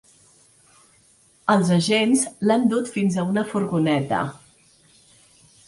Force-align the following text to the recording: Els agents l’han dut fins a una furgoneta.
Els 1.55 1.69
agents 1.75 2.25
l’han 2.49 2.65
dut 2.73 2.91
fins 2.97 3.21
a 3.25 3.29
una 3.35 3.47
furgoneta. 3.53 4.25